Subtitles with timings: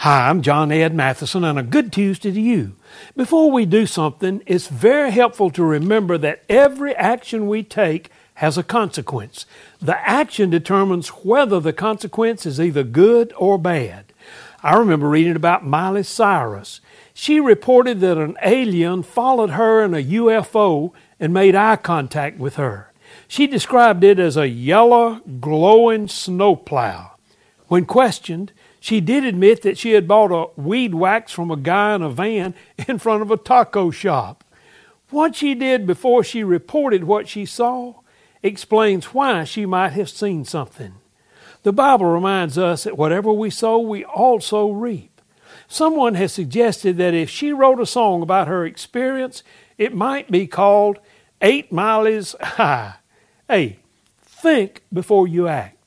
[0.00, 2.74] Hi, I'm John Ed Matheson, and a good Tuesday to you.
[3.14, 8.56] Before we do something, it's very helpful to remember that every action we take has
[8.56, 9.44] a consequence.
[9.78, 14.06] The action determines whether the consequence is either good or bad.
[14.62, 16.80] I remember reading about Miley Cyrus.
[17.12, 22.56] She reported that an alien followed her in a UFO and made eye contact with
[22.56, 22.90] her.
[23.28, 27.19] She described it as a yellow, glowing snowplow.
[27.70, 28.50] When questioned,
[28.80, 32.10] she did admit that she had bought a weed wax from a guy in a
[32.10, 32.56] van
[32.88, 34.42] in front of a taco shop.
[35.10, 37.94] What she did before she reported what she saw
[38.42, 40.94] explains why she might have seen something.
[41.62, 45.20] The Bible reminds us that whatever we sow, we also reap.
[45.68, 49.44] Someone has suggested that if she wrote a song about her experience,
[49.78, 50.98] it might be called
[51.40, 52.94] Eight Miles High.
[53.46, 53.78] Hey,
[54.24, 55.79] think before you act.